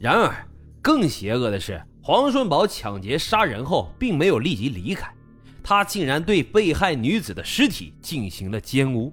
[0.00, 0.34] 然而，
[0.80, 5.12] 更邪恶的是，黄顺宝抢劫杀人后，并没有立即离开，
[5.62, 9.12] 他竟然对被害女子的尸体进行了奸污。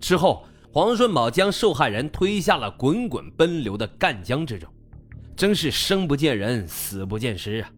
[0.00, 4.68] 之后，黄顺宝将受害人推下了滚滚奔流的赣江之中，
[5.36, 7.70] 真是生不见人，死不见尸啊！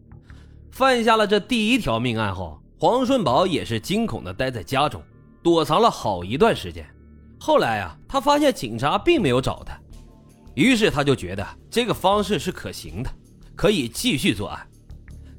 [0.71, 4.99] 犯下了这第一条命案后，黄顺宝也是惊恐地待在家中，
[5.43, 6.83] 躲藏了好一段时间。
[7.39, 9.79] 后来啊，他发现警察并没有找他，
[10.55, 13.09] 于是他就觉得这个方式是可行的，
[13.55, 14.67] 可以继续作案。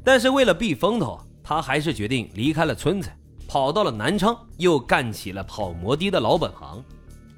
[0.05, 3.11] 但是为了避风头，他还是决定离开了村子，
[3.49, 6.85] 跑到了南昌，又干起了跑摩的的老本行。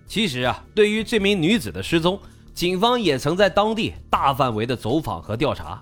[0.07, 2.19] 其实啊，对于这名女子的失踪，
[2.53, 5.81] 警方也曾在当地大范围的走访和调查，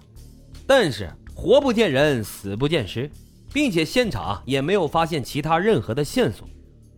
[0.67, 3.11] 但是活不见人，死不见尸，
[3.53, 6.47] 并且现场也没有发现其他任何的线索，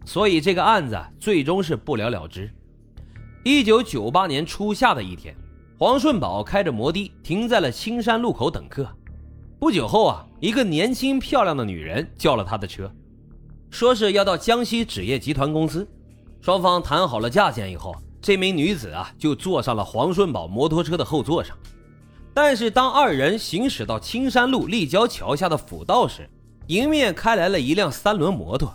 [0.05, 2.51] 所以这个案子最终是不了了之。
[3.45, 5.35] 一九九八年初夏的一天，
[5.79, 8.87] 黄顺宝开着摩的停在了青山路口等客。
[9.61, 12.91] 不久后啊，一个年轻漂亮的女人叫了他的车，
[13.71, 15.87] 说是要到江西纸业集团公司。
[16.41, 21.57] 双方谈好了价钱以后，这名女子啊就坐上了黄顺宝摩托车的后座上。
[22.35, 26.29] 但是当二人行驶到青山路立交桥下的辅道时，
[26.67, 28.73] 迎面开来了一辆三轮摩托，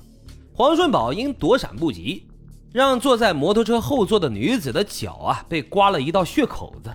[0.53, 2.25] 黄顺宝因躲闪不及，
[2.74, 6.92] 让坐在摩托车后座的女子的脚啊被刮了一道血口子。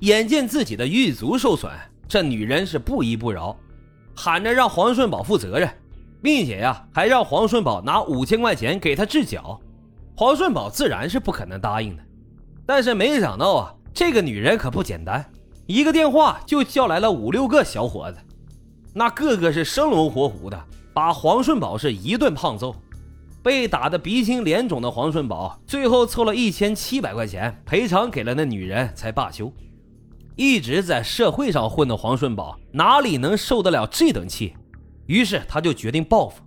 [0.00, 1.72] 眼见自己的玉足受损，
[2.06, 3.56] 这女人是不依不饶，
[4.14, 5.68] 喊着让黄顺宝负责任，
[6.22, 9.58] 并且呀还让黄顺宝拿五千块钱给她治脚。
[10.14, 12.02] 黄顺宝自然是不可能答应的，
[12.66, 15.24] 但是没想到啊，这个女人可不简单，
[15.66, 18.18] 一个电话就叫来了五六个小伙子，
[18.92, 22.76] 那个个是生龙活虎的，把黄顺宝是一顿胖揍。
[23.42, 29.52] 被打得鼻青脸肿的黄顺宝，最后凑了一千七百块钱赔偿给了那女人，才罢休。
[30.36, 34.54] 一直在社会上混的黄顺宝哪里能受得了这等气？
[35.06, 36.42] 于是他就决定报复。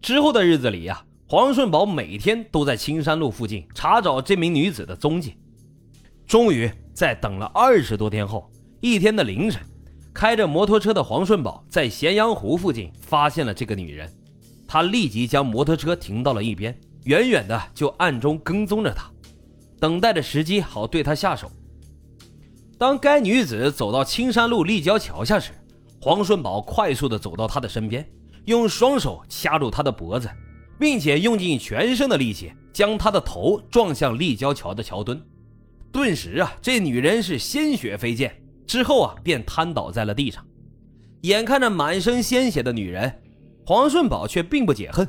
[0.00, 1.04] 之后的日子里呀。
[1.24, 5.34] 黄顺宝每天都在青山路附近查找这名女子的踪迹，
[6.26, 8.50] 终于在等了二十多天后，
[8.82, 9.62] 一天的凌晨，
[10.12, 14.12] 开着摩托车的黄顺宝在咸阳湖附近发现了这个女人，
[14.72, 16.74] 他立即将摩托车停到了一边，
[17.04, 19.04] 远远的就暗中跟踪着她，
[19.78, 21.52] 等待着时机好对她下手。
[22.78, 25.52] 当该女子走到青山路立交桥下时，
[26.00, 28.08] 黄顺宝快速的走到她的身边，
[28.46, 30.26] 用双手掐住她的脖子。
[30.80, 35.22] 并且用尽全身的力气将她的头撞向立交桥的桥墩，
[35.92, 38.34] 顿时啊，这女人是鲜血飞溅，
[38.66, 40.42] 之后啊便瘫倒在了地上。
[41.20, 43.21] 眼看着满身鲜血的女人，
[43.64, 45.08] 黄顺宝却并不解恨，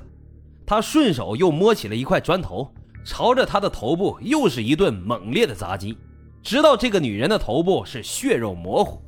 [0.66, 2.72] 他顺手又摸起了一块砖头，
[3.04, 5.98] 朝着她的头部又是一顿猛烈的砸击，
[6.44, 9.02] 直到这个女人的头部是血肉模糊。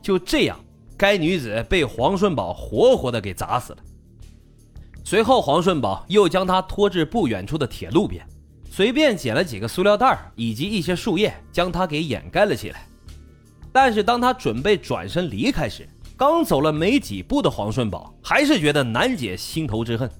[0.00, 0.58] 就这样，
[0.96, 3.78] 该女子被黄顺宝活活的给砸死了。
[5.04, 8.24] 随后，黄顺宝又将他拖至不远处的铁路边，
[8.70, 12.86] 随便捡了几个塑料袋以及一些树叶，将他给掩盖了起来。
[13.72, 15.88] 但是，当他准备转身离开时，
[16.20, 20.10] 刚走了没几步的黄顺宝还是觉得难解心头之恨，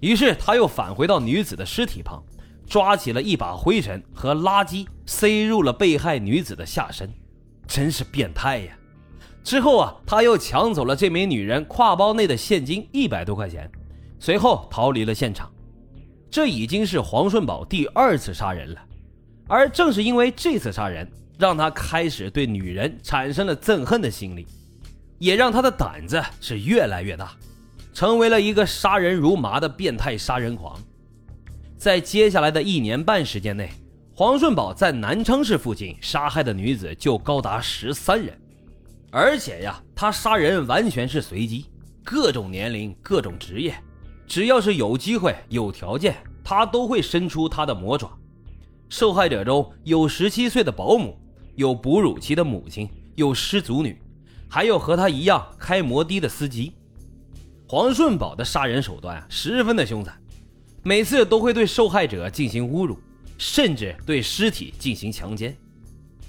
[0.00, 2.24] 于是他又返回到女子的尸体旁，
[2.66, 7.12] 抓起了一把灰尘和垃圾，塞入了被害女子的下身，
[7.66, 8.72] 真是变态呀！
[9.42, 13.70] 之后啊，他又抢走了这名女人挎包内的现金一百多块钱。
[14.18, 15.52] 随后逃离了现场，
[16.30, 18.80] 这已经是黄顺宝第二次杀人了，
[19.46, 21.06] 而正是因为这次杀人，
[21.38, 24.46] 让他开始对女人产生了憎恨的心理，
[25.18, 27.32] 也让他的胆子是越来越大，
[27.92, 30.78] 成为了一个杀人如麻的变态杀人狂。
[31.76, 33.70] 在接下来的一年半时间内，
[34.14, 38.38] 黄顺宝在南昌市附近杀害的女子就高达十三人，
[39.10, 41.66] 而且呀，他杀人完全是随机，
[42.02, 43.74] 各种年龄，各种职业。
[44.26, 48.10] 只要是有机会、有条件，他都会伸出他的魔爪。
[48.88, 51.18] 受害者中有十七岁的保姆，
[51.56, 54.00] 有哺乳期的母亲，有失足女，
[54.54, 56.72] 还有和他一样开摩的的司机。
[57.66, 60.16] 黄顺宝的杀人手段十分的凶残，
[60.84, 62.96] 每次都会对受害者进行侮辱，
[63.36, 65.56] 甚至对尸体进行强奸。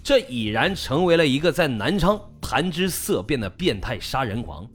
[0.01, 4.67] 这已然成为了一个在南昌谈之色变的变态杀人狂。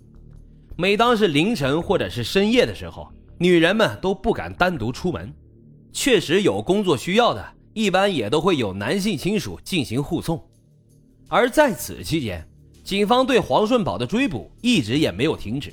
[0.76, 5.34] 每当是凌晨或者是深夜的时候，女人们都不敢单独出门。
[5.92, 7.44] 确实有工作需要的，
[7.74, 10.40] 一般也都会有男性亲属进行护送。
[11.26, 12.46] 而在此期间，
[12.90, 15.72] 警方对黄顺宝的追捕一直也没有停止。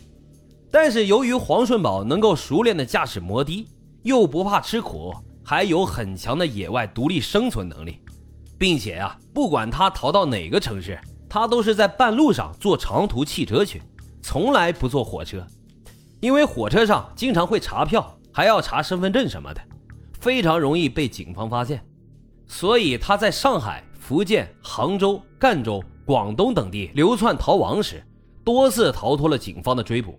[0.69, 3.68] 但是由于黄顺宝能够熟练的驾驶摩的，
[4.04, 5.12] 又不怕吃苦，
[5.44, 8.00] 还有很强的野外独立生存能力，
[8.56, 13.81] 并且啊，不管他逃到哪个城市，他都是在半路上坐长途汽车去，
[14.22, 15.44] 从来不坐火车，
[16.19, 19.62] 因为火车上经常会查票，还要查身份证什么的，
[20.19, 21.84] 非常容易被警方发现。
[22.46, 28.01] 所以他在上海、福建、杭州、赣州、广东等地流窜逃亡时，
[28.42, 30.18] 多次逃脱了警方的追捕。